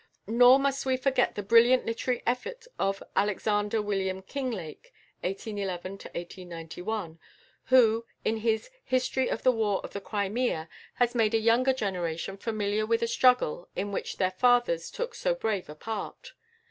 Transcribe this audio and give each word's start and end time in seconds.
Nor 0.25 0.57
must 0.57 0.83
we 0.83 0.97
forget 0.97 1.35
the 1.35 1.43
brilliant 1.43 1.85
literary 1.85 2.23
effort 2.25 2.65
of 2.79 3.03
=Alexander 3.15 3.83
William 3.83 4.23
Kinglake 4.23 4.91
(1811 5.23 5.99
1891)= 6.47 7.19
who, 7.65 8.03
in 8.25 8.37
his 8.37 8.71
"History 8.83 9.29
of 9.29 9.43
the 9.43 9.51
War 9.51 9.79
in 9.83 9.91
the 9.91 10.01
Crimea," 10.01 10.67
has 10.95 11.13
made 11.13 11.35
a 11.35 11.39
younger 11.39 11.73
generation 11.73 12.35
familiar 12.35 12.83
with 12.87 13.03
a 13.03 13.07
struggle 13.07 13.69
in 13.75 13.91
which 13.91 14.17
their 14.17 14.31
fathers 14.31 14.89
took 14.89 15.13
so 15.13 15.35
brave 15.35 15.69
a 15.69 15.75
part. 15.75 16.33